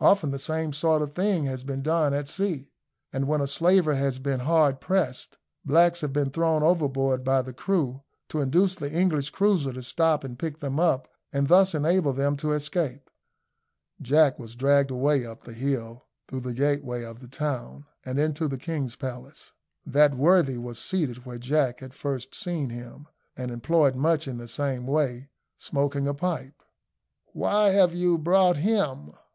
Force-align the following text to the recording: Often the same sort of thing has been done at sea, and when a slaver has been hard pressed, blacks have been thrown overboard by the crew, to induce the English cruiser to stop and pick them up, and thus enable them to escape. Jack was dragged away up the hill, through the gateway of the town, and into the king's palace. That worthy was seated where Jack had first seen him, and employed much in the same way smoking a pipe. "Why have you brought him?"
Often 0.00 0.32
the 0.32 0.38
same 0.38 0.74
sort 0.74 1.00
of 1.00 1.14
thing 1.14 1.44
has 1.44 1.64
been 1.64 1.80
done 1.80 2.12
at 2.12 2.28
sea, 2.28 2.74
and 3.10 3.26
when 3.26 3.40
a 3.40 3.46
slaver 3.46 3.94
has 3.94 4.18
been 4.18 4.40
hard 4.40 4.82
pressed, 4.82 5.38
blacks 5.64 6.02
have 6.02 6.12
been 6.12 6.28
thrown 6.28 6.62
overboard 6.62 7.24
by 7.24 7.40
the 7.40 7.54
crew, 7.54 8.02
to 8.28 8.42
induce 8.42 8.74
the 8.74 8.92
English 8.92 9.30
cruiser 9.30 9.72
to 9.72 9.82
stop 9.82 10.24
and 10.24 10.38
pick 10.38 10.60
them 10.60 10.78
up, 10.78 11.08
and 11.32 11.48
thus 11.48 11.74
enable 11.74 12.12
them 12.12 12.36
to 12.36 12.52
escape. 12.52 13.08
Jack 14.02 14.38
was 14.38 14.54
dragged 14.54 14.90
away 14.90 15.24
up 15.24 15.44
the 15.44 15.54
hill, 15.54 16.04
through 16.28 16.40
the 16.40 16.52
gateway 16.52 17.02
of 17.02 17.20
the 17.20 17.26
town, 17.26 17.86
and 18.04 18.20
into 18.20 18.46
the 18.46 18.58
king's 18.58 18.94
palace. 18.94 19.52
That 19.86 20.14
worthy 20.14 20.58
was 20.58 20.78
seated 20.78 21.24
where 21.24 21.38
Jack 21.38 21.80
had 21.80 21.94
first 21.94 22.34
seen 22.34 22.68
him, 22.68 23.06
and 23.38 23.50
employed 23.50 23.94
much 23.96 24.28
in 24.28 24.36
the 24.36 24.48
same 24.48 24.86
way 24.86 25.30
smoking 25.56 26.06
a 26.06 26.12
pipe. 26.12 26.62
"Why 27.32 27.70
have 27.70 27.94
you 27.94 28.18
brought 28.18 28.58
him?" 28.58 29.12